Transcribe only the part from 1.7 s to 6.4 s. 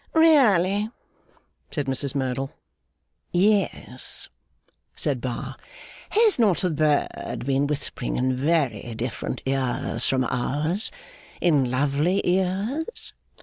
Mrs Merdle. 'Yes,' said Bar. 'Has